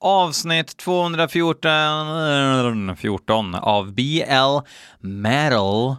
[0.00, 4.58] avsnitt 214 14 av BL
[5.00, 5.96] Metal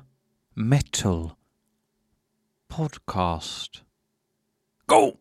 [0.56, 1.32] Metal
[2.70, 3.84] Podcast.
[4.86, 5.21] Go!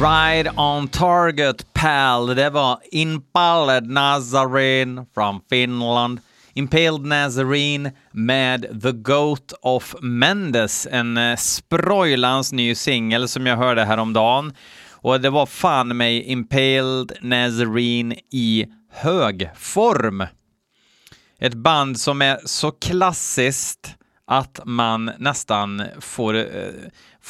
[0.00, 2.26] Right on target pal.
[2.26, 6.20] Det var Impaled Nazarene från Finland.
[6.54, 13.84] Impaled Nazarene med The Goat of Mendes, en eh, sprojlans ny singel som jag hörde
[13.84, 14.52] häromdagen.
[14.90, 20.26] Och det var fan mig Impaled Nazarene i hög form.
[21.38, 23.96] Ett band som är så klassiskt
[24.30, 26.44] att man nästan får, eh,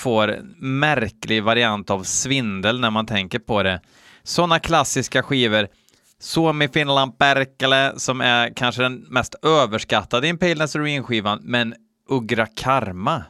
[0.01, 3.81] får märklig variant av svindel när man tänker på det.
[4.23, 5.69] Sådana klassiska skivor,
[6.19, 11.75] Suomi Finland Perkele, som är kanske den mest överskattade Impale Ruin-skivan, men
[12.09, 13.25] Ugra Karma.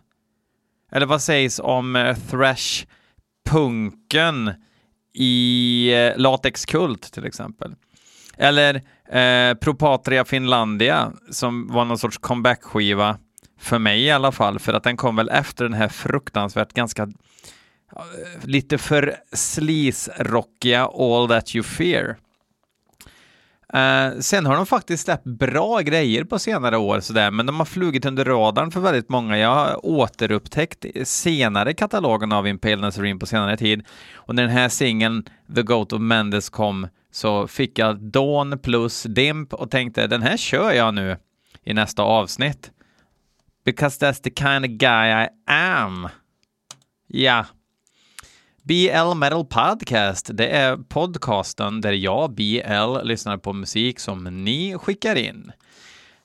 [0.93, 2.87] Eller vad sägs om eh, Thrash
[3.49, 4.55] punken
[5.15, 7.75] i eh, Latex Kult till exempel?
[8.37, 8.75] Eller
[9.13, 13.19] eh, Propatria Finlandia som var någon sorts comeback-skiva
[13.61, 17.03] för mig i alla fall, för att den kom väl efter den här fruktansvärt ganska
[17.03, 17.09] eh,
[18.43, 22.17] lite för sleaze-rockiga All That You Fear.
[23.75, 27.67] Uh, sen har de faktiskt släppt bra grejer på senare år, sådär, men de har
[27.67, 29.39] flugit under radarn för väldigt många.
[29.39, 33.83] Jag har återupptäckt senare katalogen av Impale Nazarene på senare tid
[34.15, 39.03] och när den här singeln The Goat of Mendes kom så fick jag Dawn plus
[39.03, 41.17] Dimp och tänkte den här kör jag nu
[41.65, 42.71] i nästa avsnitt.
[43.65, 46.09] Because that's the kind of guy I am.
[47.07, 47.47] Ja.
[48.63, 55.17] BL Metal Podcast, det är podcasten där jag, BL, lyssnar på musik som ni skickar
[55.17, 55.53] in.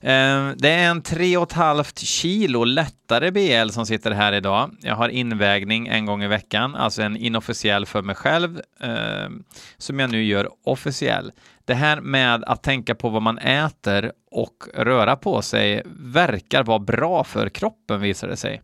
[0.08, 4.76] Ehm, det är en 3,5 kilo lättare BL som sitter här idag.
[4.80, 9.44] Jag har invägning en gång i veckan, alltså en inofficiell för mig själv, ehm,
[9.78, 11.32] som jag nu gör officiell.
[11.64, 16.78] Det här med att tänka på vad man äter och röra på sig verkar vara
[16.78, 18.62] bra för kroppen visar det sig.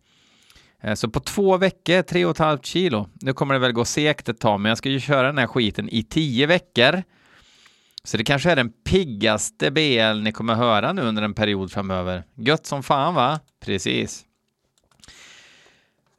[0.83, 3.09] Ehm, så på två veckor, tre och ett halvt kilo.
[3.21, 5.47] Nu kommer det väl gå segt ett tag, men jag ska ju köra den här
[5.47, 7.03] skiten i tio veckor.
[8.05, 12.25] Så det kanske är den piggaste BL ni kommer höra nu under en period framöver.
[12.35, 13.41] Gött som fan va?
[13.65, 14.25] Precis.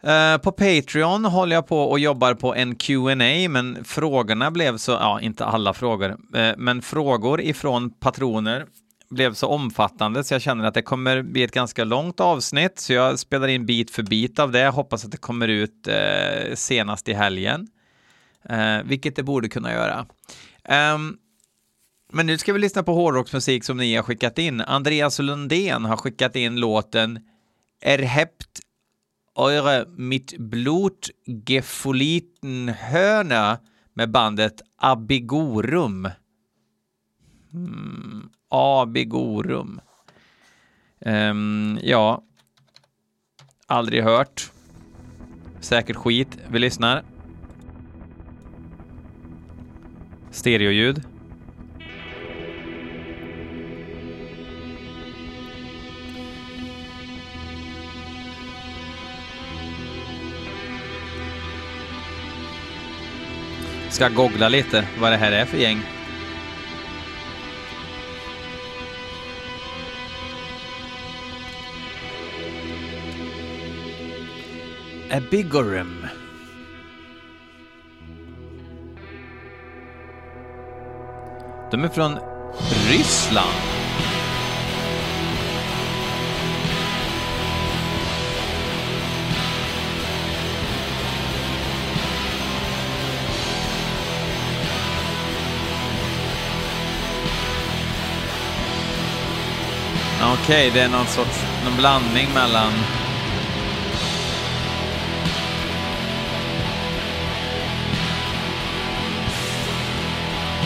[0.07, 4.91] Uh, på Patreon håller jag på och jobbar på en Q&A men frågorna blev så,
[4.91, 8.65] ja, inte alla frågor, uh, men frågor ifrån patroner
[9.09, 12.94] blev så omfattande så jag känner att det kommer bli ett ganska långt avsnitt, så
[12.94, 14.68] jag spelar in bit för bit av det.
[14.68, 17.68] Hoppas att det kommer ut uh, senast i helgen,
[18.83, 20.06] vilket det borde kunna göra.
[20.94, 21.18] Um,
[22.13, 24.62] men nu ska vi lyssna på hårdrocksmusik som ni har skickat in.
[24.62, 27.19] Andreas Lundén har skickat in låten
[27.81, 28.60] Erhept
[29.38, 33.60] eure mit Blut gefoliten Höna
[33.94, 36.10] med bandet Abigorum.
[37.54, 39.81] Mm, Abigorum.
[41.00, 42.24] Um, ja,
[43.68, 44.51] aldrig hört.
[45.59, 46.38] Säkert skit.
[46.48, 47.04] Vi lyssnar.
[50.31, 51.12] Stereoljud.
[63.94, 65.81] Ska googla lite vad det här är för gäng.
[75.12, 76.07] Abigorum.
[81.72, 82.19] De är från
[82.90, 83.73] Ryssland.
[100.44, 102.72] Okej, okay, det är någon sorts någon blandning mellan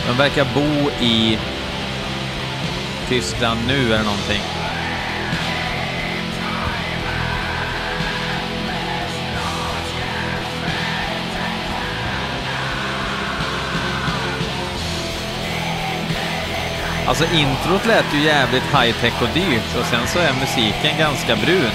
[0.06, 1.38] De verkar bo i
[3.08, 4.57] Tyskland nu eller någonting.
[17.08, 21.72] Alltså introt lät ju jävligt high-tech och dyrt och sen så är musiken ganska brun.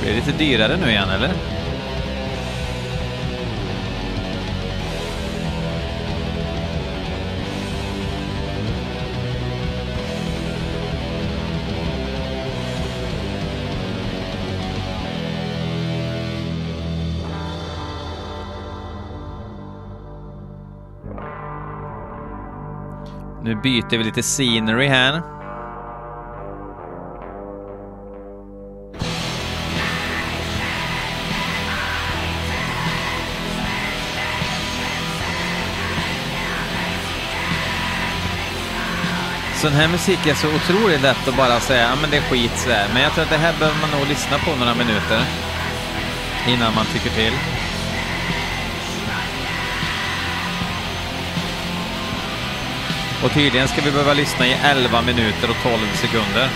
[0.00, 1.51] Blir det lite dyrare nu igen eller?
[23.52, 25.22] Nu byter vi lite scenery här.
[39.54, 42.52] Sån här musik är så otroligt lätt att bara säga, ja men det är skit
[42.56, 42.88] så här.
[42.92, 45.20] Men jag tror att det här behöver man nog lyssna på några minuter
[46.48, 47.61] innan man tycker till.
[53.22, 56.48] Och tydligen ska vi behöva lyssna i 11 minuter och 12 sekunder.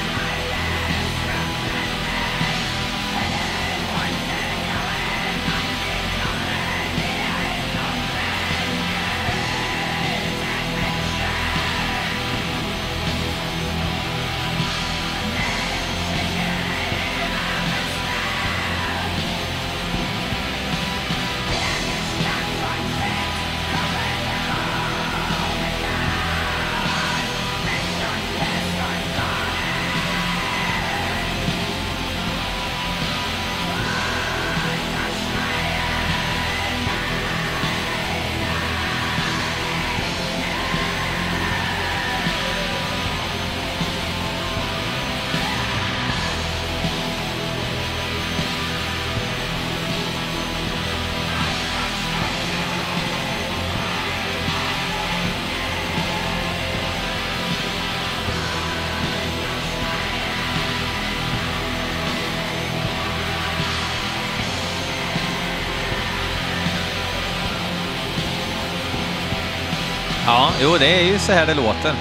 [70.63, 71.95] Jo, det är ju så här det låter.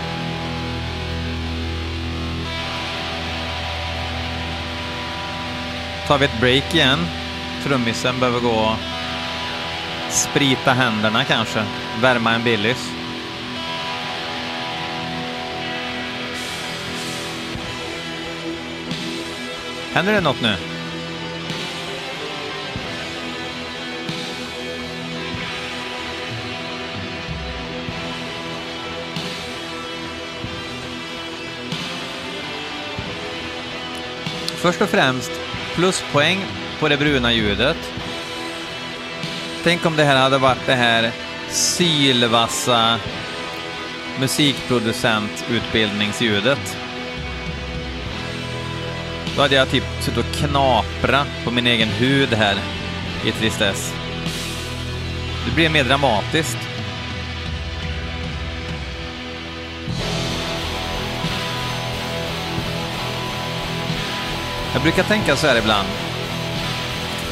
[6.08, 7.00] Tar vi ett break igen.
[7.64, 8.76] Trummisen behöver gå och
[10.10, 11.64] sprita händerna kanske,
[12.02, 12.92] värma en Billys.
[19.94, 20.75] Händer det något nu?
[34.66, 35.32] Först och främst
[35.76, 36.46] pluspoäng
[36.80, 37.78] på det bruna ljudet.
[39.64, 41.12] Tänk om det här hade varit det här
[41.50, 43.00] sylvassa
[44.20, 46.78] musikproducentutbildningsljudet.
[49.36, 52.56] Då hade jag typ suttit och knapra på min egen hud här
[53.26, 53.94] i tristess.
[55.46, 56.75] Det blir mer dramatiskt.
[64.76, 65.88] Jag brukar tänka så här ibland.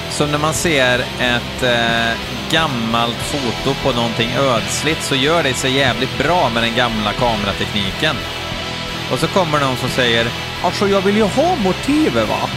[0.09, 2.12] Som när man ser ett eh,
[2.51, 8.15] gammalt foto på någonting ödsligt så gör det sig jävligt bra med den gamla kameratekniken.
[9.12, 10.27] Och så kommer någon som säger
[10.63, 12.50] Alltså jag vill ju ha motivet va.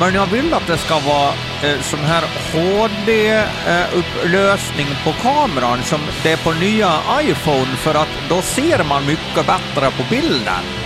[0.00, 6.00] Men jag vill att det ska vara eh, sån här HD-upplösning eh, på kameran som
[6.22, 10.81] det är på nya iPhone för att då ser man mycket bättre på bilden.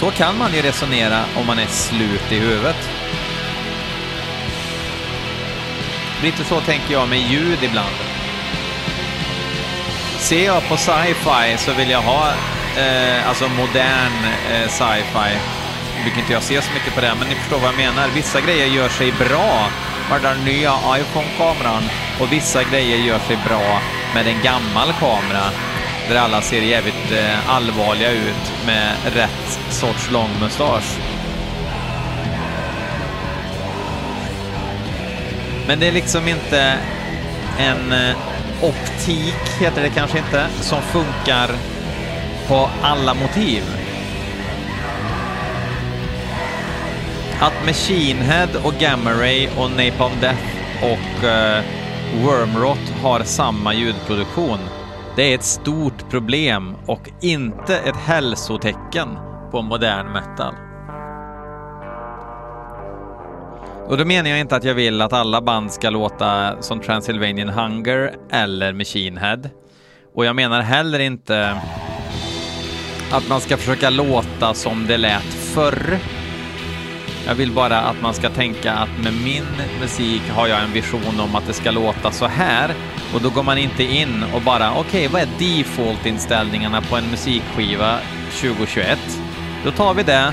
[0.00, 2.90] Så kan man ju resonera om man är slut i huvudet.
[6.22, 7.94] Lite så tänker jag med ljud ibland.
[10.18, 12.28] Ser jag på sci-fi så vill jag ha
[12.76, 14.12] eh, alltså modern
[14.52, 15.38] eh, sci-fi.
[15.96, 18.08] Nu brukar inte jag se så mycket på det, men ni förstår vad jag menar.
[18.14, 19.68] Vissa grejer gör sig bra
[20.10, 21.82] med den nya iPhone-kameran
[22.20, 23.80] och vissa grejer gör sig bra
[24.14, 25.44] med en gammal kamera
[26.08, 30.98] där alla ser jävligt eh, allvarliga ut med rätt sorts lång mustasch.
[35.66, 36.78] Men det är liksom inte
[37.58, 38.16] en eh,
[38.62, 41.50] optik, heter det kanske inte, som funkar
[42.48, 43.62] på alla motiv.
[47.40, 50.42] Att Machine Head och Gamma Ray och Napalm Death
[50.82, 51.64] och uh,
[52.24, 54.58] Wormrot har samma ljudproduktion,
[55.18, 59.08] det är ett stort problem och inte ett hälsotecken
[59.50, 60.54] på modern metal.
[63.86, 67.48] Och då menar jag inte att jag vill att alla band ska låta som Transylvanian
[67.48, 69.40] Hunger eller Machine Head.
[70.14, 71.60] Och jag menar heller inte
[73.12, 75.98] att man ska försöka låta som det lät förr.
[77.26, 81.20] Jag vill bara att man ska tänka att med min musik har jag en vision
[81.20, 82.74] om att det ska låta så här
[83.14, 87.10] och då går man inte in och bara okej, okay, vad är default-inställningarna på en
[87.10, 87.98] musikskiva
[88.40, 88.98] 2021?
[89.64, 90.32] Då tar vi det.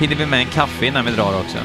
[0.00, 1.58] Hinner vi med en kaffe innan vi drar också?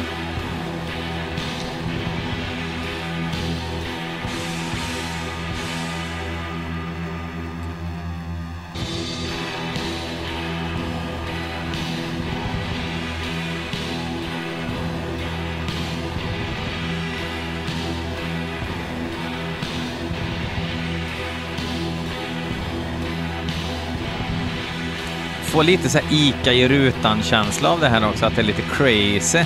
[25.53, 29.43] Får lite så Ica i rutan-känsla av det här också, att det är lite crazy.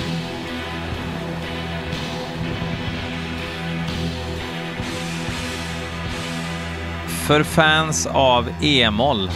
[7.26, 9.30] För fans av e-moll.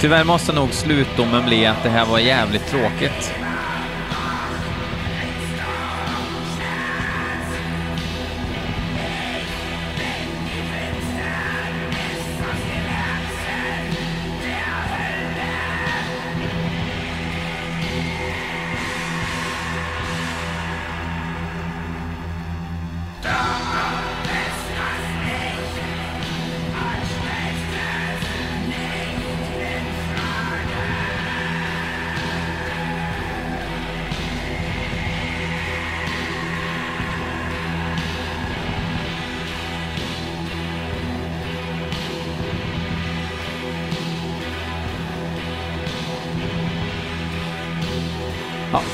[0.00, 3.41] Tyvärr måste nog slutdomen bli att det här var jävligt tråkigt.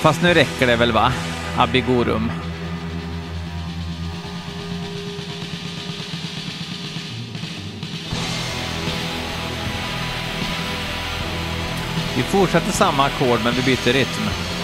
[0.08, 1.12] Fast nu räcker det väl va?
[1.58, 2.32] Abigorum.
[12.16, 14.57] Vi fortsätter samma ackord men vi byter rytm.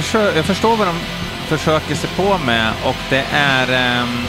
[0.00, 0.98] Försö- jag förstår vad de
[1.48, 4.00] försöker sig på med och det är...
[4.02, 4.26] Um,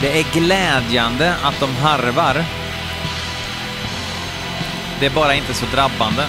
[0.00, 2.44] det är glädjande att de harvar.
[5.00, 6.22] Det är bara inte så drabbande.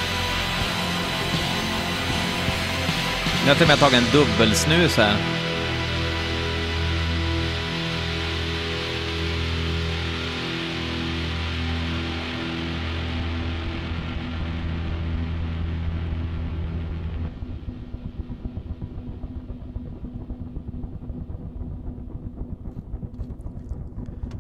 [3.44, 5.37] Nu har till och med tagit en dubbelsnus här.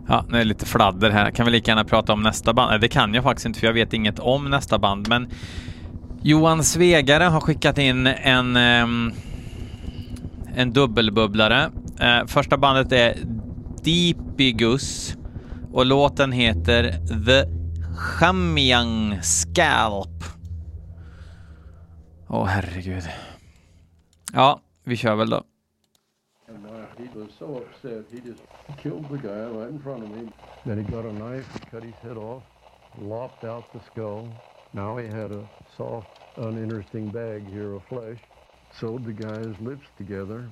[0.07, 1.31] Ja, nu är det lite fladder här.
[1.31, 2.69] Kan vi lika gärna prata om nästa band?
[2.69, 5.29] Nej, det kan jag faktiskt inte för jag vet inget om nästa band, men
[6.21, 9.11] Johan Svegare har skickat in en, ehm,
[10.55, 11.71] en dubbelbubblare.
[11.99, 13.17] Eh, första bandet är
[13.83, 15.17] Deepigus
[15.73, 16.91] och låten heter
[17.25, 17.49] The
[17.97, 20.23] Chamyang Scalp.
[22.27, 23.03] Åh, herregud.
[24.33, 25.43] Ja, vi kör väl då.
[28.67, 30.31] And he was so upset, he just killed the guy right in front of me.
[30.65, 32.43] Then he got a knife, he cut his head off,
[33.01, 34.27] lopped out the skull.
[34.73, 38.19] Now he had a soft, uninteresting bag here of flesh.
[38.79, 40.49] Sewed the guy's lips together,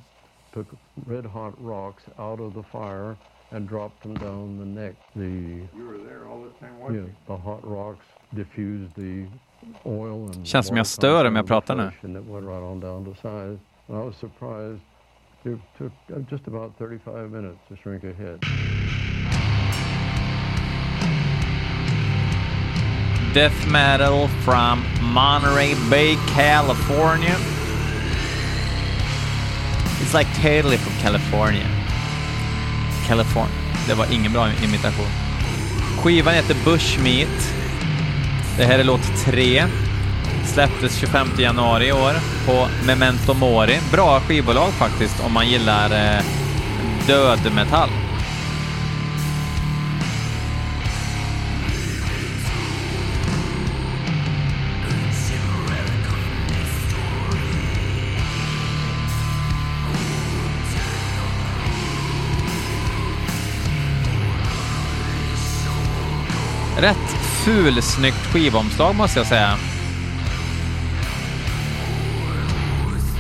[0.54, 0.68] took
[1.06, 3.18] red hot rocks out of the fire
[3.52, 4.96] and dropped them down the neck.
[5.16, 7.04] The You were there all the time you watching.
[7.04, 9.28] know, the hot rocks diffused the
[9.86, 11.92] oil and Känns som jag water stör om jag content of the pratar nu.
[15.46, 18.42] It took uh, just about 35 minutes to shrink a head.
[23.34, 27.36] Death metal from Monterey Bay, California.
[30.02, 31.68] It's like totally from California.
[33.08, 33.56] California.
[33.88, 35.08] Det var ingen bra imitation.
[36.04, 37.54] Skivan heter Bushmeat.
[38.58, 39.68] Det här är låt tre.
[40.46, 42.14] Släpptes 25 januari i år
[42.46, 43.80] på Memento Mori.
[43.92, 46.24] Bra skivbolag faktiskt om man gillar eh,
[47.08, 47.90] dödmetall.
[66.78, 66.98] Rätt
[67.46, 69.58] fulsnyggt skivomslag måste jag säga.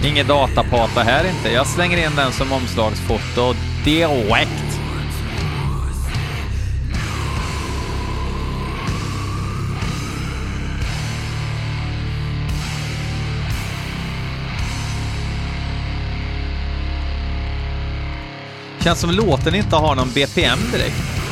[0.05, 1.51] Inget datapata här inte.
[1.51, 3.53] Jag slänger in den som omslagsfoto
[3.85, 4.79] direkt.
[18.83, 21.24] Känns som låten inte har någon BPM direkt.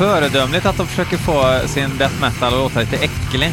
[0.00, 3.52] Föredömligt att de försöker få sin death metal att låta lite äcklig.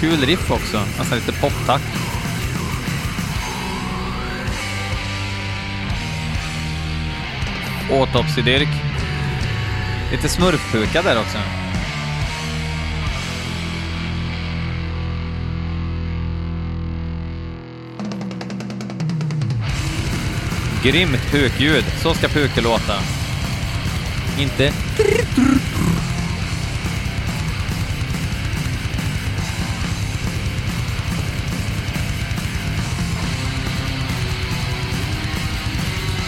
[0.00, 1.82] Kul riff också, nästan lite poptack.
[7.90, 8.68] Autopsy-dyrk.
[10.12, 11.61] Lite smurfpuka där också.
[20.82, 21.84] Grymt pukljud.
[22.02, 22.94] Så ska puke låta.
[24.38, 24.72] Inte...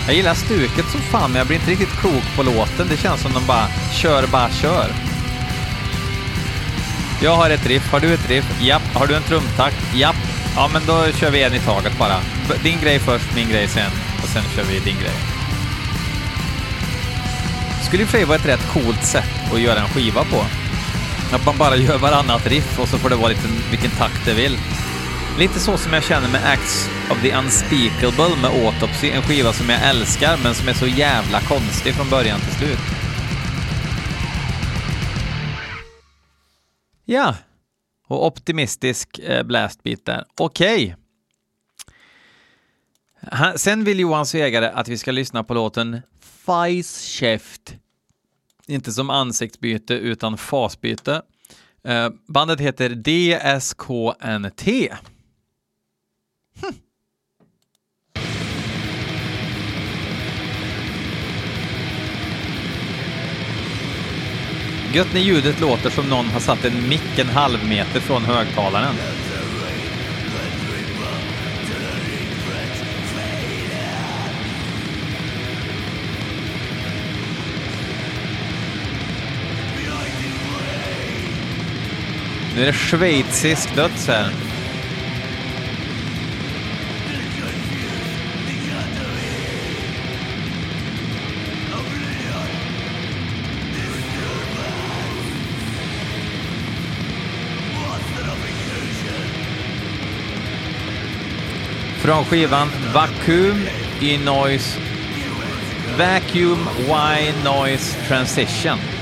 [0.07, 2.87] Jag gillar stuket som fan, men jag blir inte riktigt klok på låten.
[2.91, 4.91] Det känns som de bara kör, bara kör.
[7.23, 8.63] Jag har ett riff, har du ett riff?
[8.63, 8.95] Japp.
[8.95, 9.95] Har du en trumtakt?
[9.95, 10.17] Japp.
[10.57, 12.17] Ja, men då kör vi en i taget bara.
[12.63, 13.91] Din grej först, min grej sen.
[14.25, 15.19] Och sen kör vi din grej.
[17.87, 20.41] Skulle i och för sig vara ett rätt coolt sätt att göra en skiva på.
[21.37, 24.35] Att man bara gör varannat riff och så får det vara lite vilken takt det
[24.35, 24.59] vill.
[25.39, 29.69] Lite så som jag känner med Acts of the Unspeakable med Autopsy, en skiva som
[29.69, 32.79] jag älskar men som är så jävla konstig från början till slut.
[37.05, 37.35] Ja,
[38.09, 40.25] Och optimistisk eh, blastbeat där.
[40.39, 40.85] Okej.
[40.85, 41.04] Okay.
[43.57, 46.03] Sen vill Johan Svegare att vi ska lyssna på låten
[47.01, 47.75] Käft.
[48.67, 51.23] Inte som ansiktsbyte utan fasbyte.
[51.85, 54.69] Eh, bandet heter DSKNT.
[56.63, 56.75] Hm.
[64.95, 68.95] Gött när ljudet låter som någon har satt en mick en halv meter från högtalaren.
[82.55, 84.31] Nu är det schweizisk döds här.
[101.99, 103.67] Från skivan Vacuum
[104.01, 104.81] i Noise
[105.99, 108.94] Vacuum Y Noise Transition.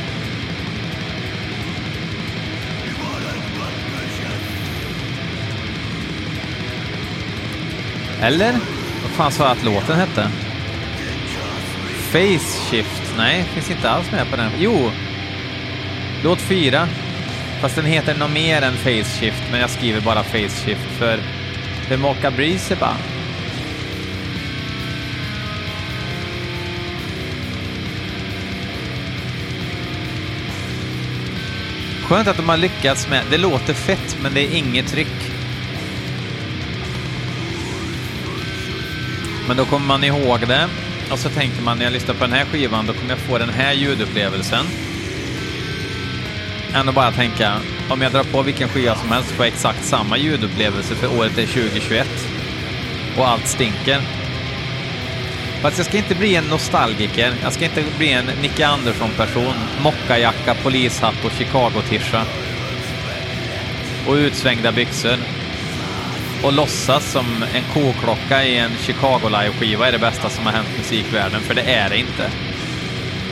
[8.22, 8.52] Eller?
[9.02, 10.30] Vad fan sa jag att låten hette?
[12.12, 13.14] Face Shift.
[13.16, 14.50] Nej, finns inte alls med på den.
[14.58, 14.90] Jo!
[16.24, 16.88] Låt fyra.
[17.61, 21.18] Fast den heter något mer än Face Shift, men jag skriver bara Face Shift för
[21.88, 22.96] det mockar Breeze bara.
[32.02, 35.21] Skönt att de har lyckats med, det låter fett men det är inget tryck.
[39.48, 40.68] Men då kommer man ihåg det
[41.11, 43.38] och så tänker man när jag lyssnar på den här skivan då kommer jag få
[43.38, 44.66] den här ljudupplevelsen.
[46.74, 47.52] Än att bara tänka,
[47.90, 51.38] om jag drar på vilken skiva som helst får jag exakt samma ljudupplevelse för året
[51.38, 52.09] är 2021.
[53.18, 54.00] Och allt stinker.
[55.62, 57.35] Fast jag ska inte bli en nostalgiker.
[57.42, 59.55] Jag ska inte bli en Nicke Andersson-person.
[59.83, 62.24] Mockajacka, polishatt och Chicago-tisha.
[64.07, 65.16] Och utsvängda byxor
[66.42, 70.68] och låtsas som en koklocka i en Chicago Live-skiva är det bästa som har hänt
[70.78, 72.31] musikvärlden, för det är det inte.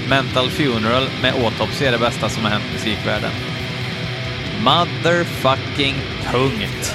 [0.09, 3.31] Mental Funeral med Autopsy är det bästa som har hänt musikvärlden.
[4.65, 5.95] Motherfucking
[6.33, 6.95] tungt.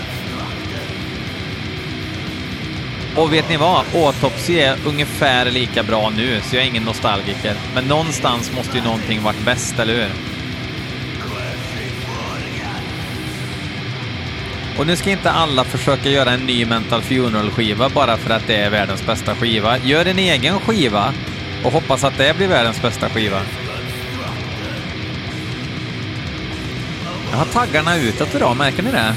[3.16, 3.86] Och vet ni vad?
[3.94, 7.56] Autopsy är ungefär lika bra nu, så jag är ingen nostalgiker.
[7.74, 10.35] Men någonstans måste ju någonting varit bäst, eller hur?
[14.78, 18.56] Och nu ska inte alla försöka göra en ny Mental Funeral-skiva bara för att det
[18.56, 19.78] är världens bästa skiva.
[19.78, 21.14] Gör en egen skiva
[21.64, 23.42] och hoppas att det blir världens bästa skiva.
[27.32, 29.16] Jag har taggarna utåt idag, märker ni det?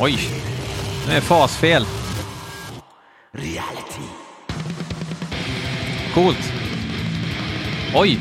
[0.00, 0.18] Oj,
[1.06, 1.86] nu är fasfel.
[3.32, 4.02] Reality.
[6.14, 6.52] Coolt.
[7.94, 8.18] Oj.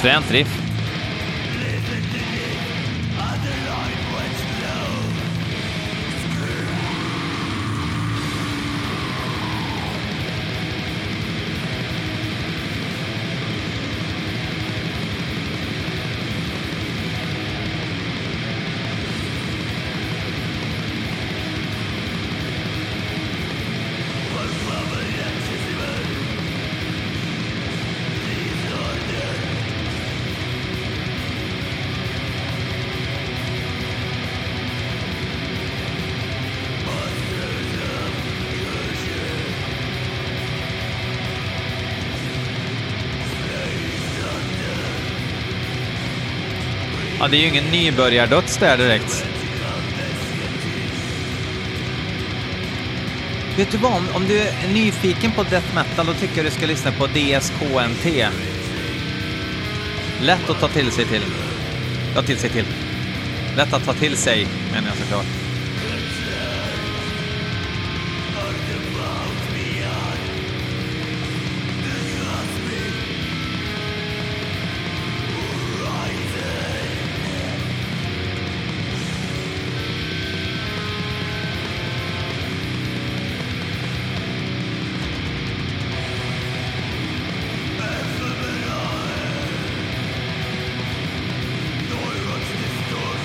[0.00, 0.63] Fränt riff.
[47.24, 49.26] Ja, det är ju ingen nybörjardöds där direkt.
[53.56, 56.66] Vet du vad, om du är nyfiken på death metal, då tycker jag du ska
[56.66, 58.26] lyssna på DSKNT.
[60.20, 61.22] Lätt att ta till sig till.
[62.14, 62.66] Ja, till sig till.
[63.56, 65.43] Lätt att ta till sig, menar jag såklart.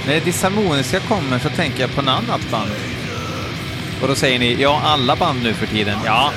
[0.09, 2.71] När det disharmoniska kommer så tänker jag på något annat band.
[4.01, 5.99] Och då säger ni, ja alla band nu för tiden.
[6.05, 6.31] Ja,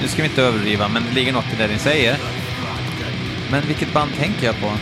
[0.00, 2.16] nu ska vi inte överdriva, men det ligger något i det ni säger.
[3.50, 4.72] Men vilket band tänker jag på?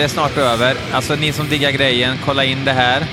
[0.00, 0.76] Det är snart över.
[0.92, 3.06] Alltså ni som diggar grejen, kolla in det här.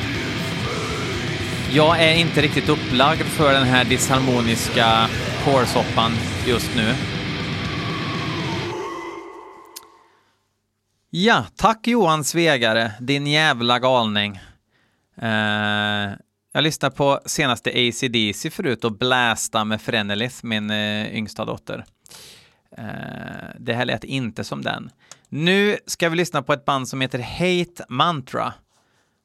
[1.71, 5.07] Jag är inte riktigt upplagd för den här disharmoniska
[5.45, 6.11] hårsoppan
[6.45, 6.93] just nu.
[11.09, 14.39] Ja, tack Johan Svegare, din jävla galning.
[15.23, 16.15] Uh,
[16.53, 21.85] jag lyssnade på senaste ACDC förut och blästa med Frenelis, min uh, yngsta dotter.
[22.79, 22.85] Uh,
[23.59, 24.89] det här lät inte som den.
[25.29, 28.53] Nu ska vi lyssna på ett band som heter Hate Mantra.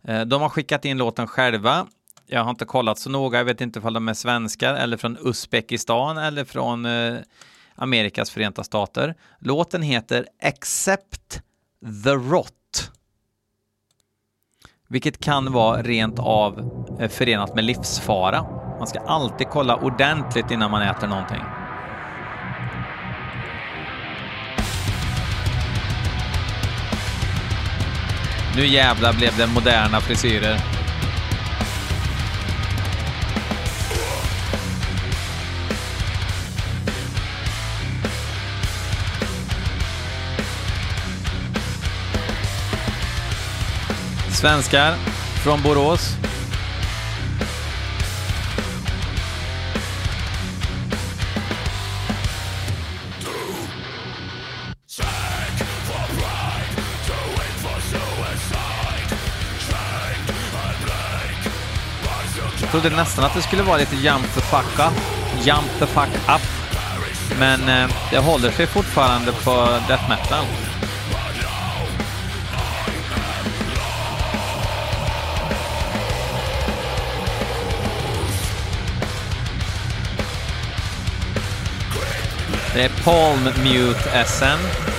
[0.04, 1.86] Eh, de har skickat in låten själva.
[2.26, 5.18] Jag har inte kollat så noga, jag vet inte om de är svenskar eller från
[5.24, 7.14] Uzbekistan eller från eh,
[7.74, 9.14] Amerikas förenta stater.
[9.38, 11.42] Låten heter Accept
[12.04, 12.90] the Rot.
[14.88, 16.58] Vilket kan vara rent av
[17.00, 18.42] eh, förenat med livsfara.
[18.78, 21.61] Man ska alltid kolla ordentligt innan man äter någonting.
[28.56, 30.60] Nu jävlar blev det moderna frisyrer.
[44.30, 44.94] Svenskar
[45.44, 46.21] från Borås.
[62.72, 64.92] Trodde nästan att det skulle vara lite jump the fuck up,
[65.44, 66.42] jump the fuck up.
[67.38, 70.44] Men eh, det håller sig fortfarande på death metal.
[82.74, 84.91] Det är Palm Mute SM.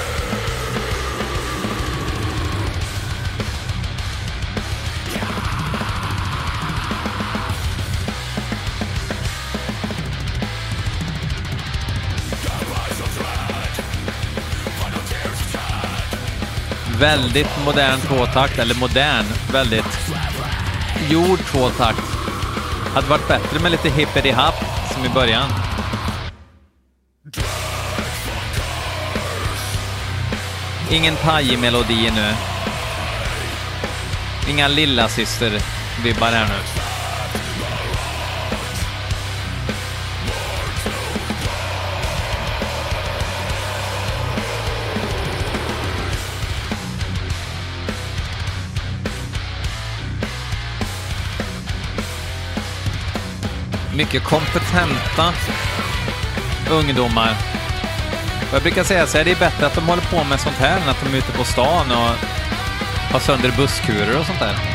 [17.03, 20.09] Väldigt modern tvåtakt, eller modern, väldigt
[21.09, 22.01] gjord tvåtakt.
[22.93, 24.63] Hade varit bättre med lite hippity-happ
[24.93, 25.49] som i början.
[30.91, 32.33] Ingen pajig melodi nu.
[34.49, 35.51] Inga lilla syster
[36.03, 36.72] vibbar här nu.
[53.95, 55.33] Mycket kompetenta
[56.71, 57.35] ungdomar.
[58.49, 60.55] Och jag brukar säga så här, det är bättre att de håller på med sånt
[60.55, 62.15] här än att de är ute på stan och
[63.11, 64.72] har sönder busskurer och sånt där.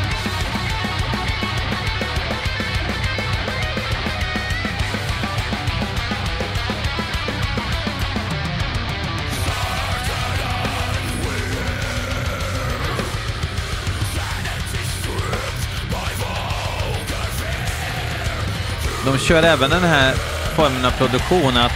[19.12, 20.14] De kör även den här
[20.56, 21.72] formen av produktion att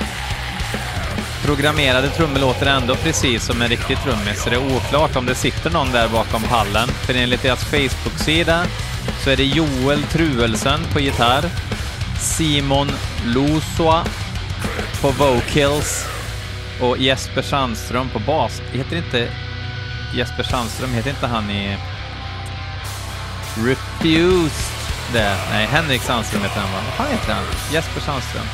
[1.44, 5.34] programmerade trummor låter ändå precis som en riktig trummis, så det är oklart om det
[5.34, 6.88] sitter någon där bakom pallen.
[6.88, 8.64] För enligt deras Facebook-sida
[9.24, 11.44] så är det Joel Truelsen på gitarr,
[12.20, 12.90] Simon
[13.24, 14.04] Lusua
[15.00, 16.06] på vocals
[16.80, 18.62] och Jesper Sandström på bas.
[18.72, 19.28] Heter inte
[20.14, 21.76] Jesper Sandström, heter inte han i
[23.56, 24.81] Refused
[25.12, 25.36] det?
[25.50, 26.78] Nej, Henrik Sandström heter han va?
[26.84, 27.44] Vad fan heter han?
[27.72, 28.46] Jesper Sandström.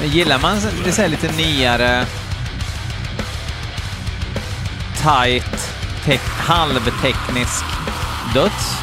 [0.00, 2.06] Men gillar man det så lite nyare,
[5.02, 5.74] tight,
[6.46, 7.75] halvteknisk
[8.36, 8.76] dött.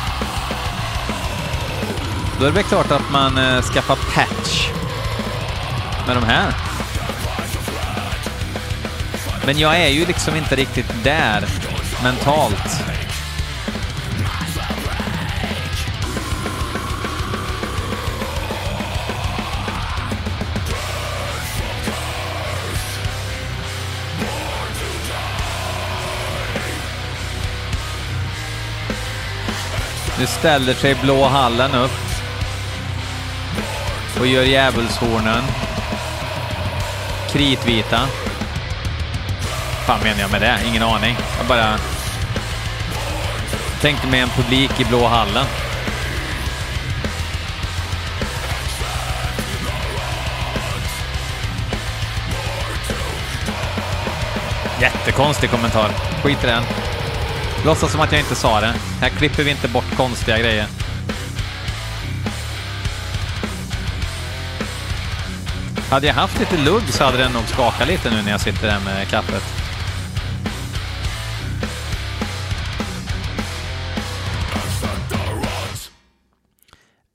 [2.40, 4.70] då är det väl klart att man eh, skaffar patch
[6.08, 6.54] med de här.
[9.46, 11.46] Men jag är ju liksom inte riktigt där
[12.04, 12.84] mentalt.
[30.24, 31.92] Nu ställer sig blå hallen upp
[34.20, 35.44] och gör djävulshornen
[37.30, 38.00] kritvita.
[39.86, 40.60] fan menar jag med det?
[40.68, 41.18] Ingen aning.
[41.38, 41.78] Jag bara
[43.82, 45.46] tänkte mig en publik i blå hallen.
[54.82, 55.90] Jättekonstig kommentar.
[56.24, 56.64] Skit i den.
[57.66, 58.74] Låtsas som att jag inte sa det.
[59.02, 60.68] Här klipper vi inte bort konstiga grejer.
[65.90, 68.68] Hade jag haft lite lugg så hade den nog skakat lite nu när jag sitter
[68.68, 69.44] där med kaffet.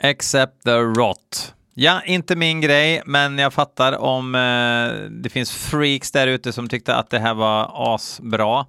[0.02, 1.54] Except the rot.
[1.74, 6.68] Ja, inte min grej, men jag fattar om eh, det finns freaks där ute som
[6.68, 8.66] tyckte att det här var asbra.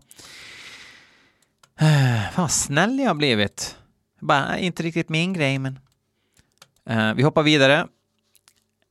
[1.79, 3.78] Eh, fan vad snäll jag har blivit.
[4.19, 5.79] Bara, inte riktigt min grej, men...
[6.89, 7.87] Uh, vi hoppar vidare.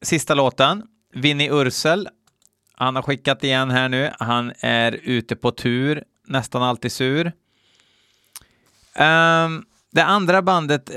[0.02, 0.82] Sista låten.
[1.12, 2.08] Vinnie Ursel.
[2.72, 4.10] Han har skickat igen här nu.
[4.18, 7.32] Han är ute på tur, nästan alltid sur.
[8.98, 10.90] Um, det andra bandet,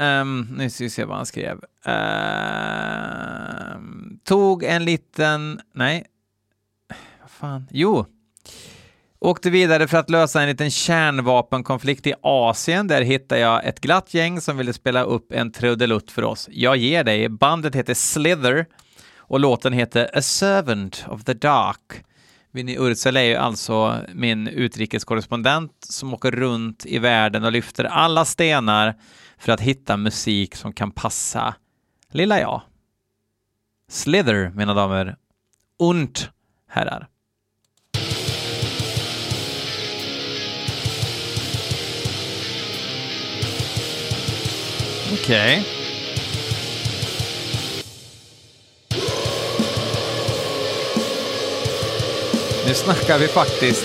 [0.00, 1.60] um, nu ska vi se vad han skrev.
[1.88, 1.92] Uh,
[4.24, 6.06] tog en liten, nej,
[7.20, 8.06] vad fan, jo.
[9.20, 12.88] Åkte vidare för att lösa en liten kärnvapenkonflikt i Asien.
[12.88, 16.48] Där hittade jag ett glatt gäng som ville spela upp en trudelutt för oss.
[16.52, 17.28] Jag ger dig.
[17.28, 18.66] Bandet heter Slither
[19.18, 22.04] och låten heter A Servant of the Dark.
[22.52, 28.24] Vinnie Ursel är ju alltså min utrikeskorrespondent som åker runt i världen och lyfter alla
[28.24, 28.94] stenar
[29.38, 31.54] för att hitta musik som kan passa
[32.10, 32.62] lilla jag.
[33.88, 35.16] Slither, mina damer.
[35.78, 36.18] Und
[36.68, 37.08] herrar.
[45.12, 45.60] Okej.
[45.60, 45.76] Okay.
[52.66, 53.84] Nu snackar vi faktiskt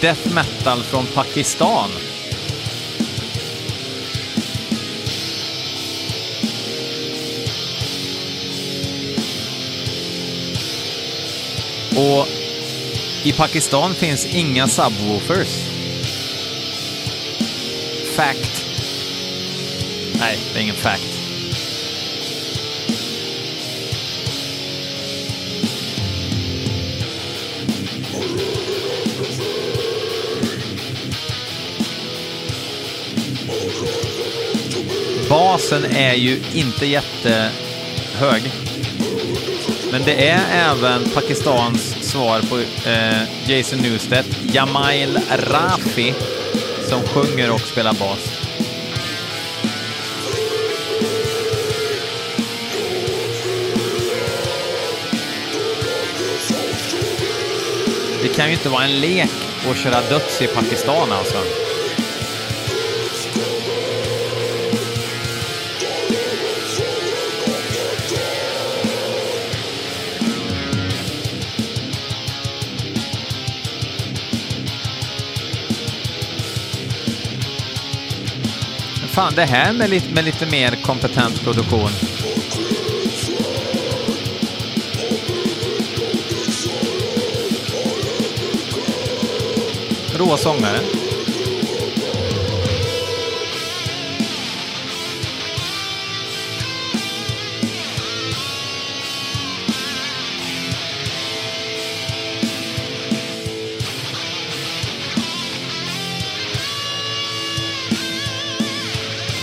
[0.00, 1.90] death metal från Pakistan.
[11.96, 12.28] Och
[13.24, 15.68] i Pakistan finns inga subwoofers.
[18.16, 18.63] Fact.
[20.24, 21.14] Nej, det är ingen fact.
[35.28, 38.42] basen är ju inte jättehög.
[39.90, 42.58] Men det är även Pakistans svar på
[42.88, 46.14] eh, Jason Newsted, Jamail Rafi,
[46.88, 48.33] som sjunger och spelar bas.
[58.36, 59.30] Kan ju inte vara en lek
[59.70, 61.38] att köra döds i Pakistan alltså.
[79.14, 82.13] fan, det här med lite, med lite mer kompetent produktion.
[90.18, 90.80] Råa sångare.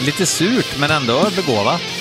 [0.05, 2.00] Lite surt, men ändå begåvat.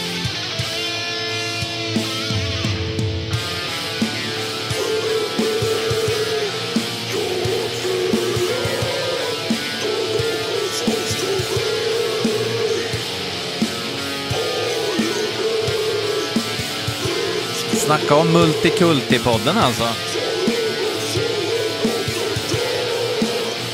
[17.91, 19.89] Snacka om multikulti-podden alltså.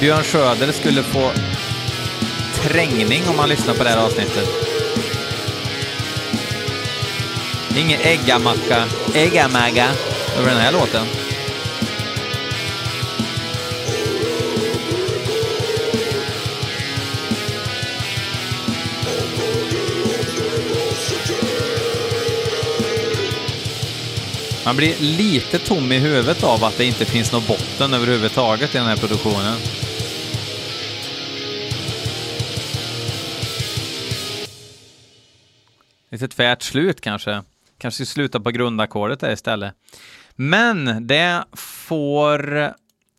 [0.01, 1.31] Björn Söder skulle få
[2.55, 4.49] trängning om man lyssnar på det här avsnittet.
[7.77, 9.89] Ingen äggamacka, äggamagga
[10.39, 11.26] över den här låten.
[24.67, 28.79] Man blir lite tom i huvudet av att det inte finns någon botten överhuvudtaget i
[28.79, 29.57] den här produktionen.
[36.11, 37.43] Lite tvärt slut kanske.
[37.79, 39.75] Kanske sluta på grundackordet där istället.
[40.37, 42.73] Men det får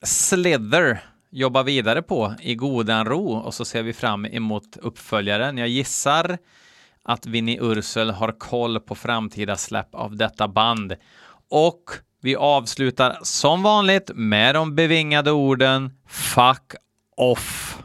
[0.03, 5.57] Slither jobba vidare på i godan ro och så ser vi fram emot uppföljaren.
[5.57, 6.37] Jag gissar
[7.03, 10.95] att Vinnie Ursel har koll på framtida släpp av detta band.
[11.49, 11.83] Och
[12.21, 16.75] vi avslutar som vanligt med de bevingade orden Fuck
[17.17, 17.77] off.